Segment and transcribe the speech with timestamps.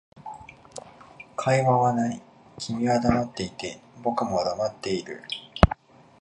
[1.37, 2.19] 会話はない、
[2.57, 5.21] 君は黙っていて、僕も黙っている